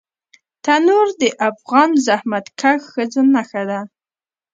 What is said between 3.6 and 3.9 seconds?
ده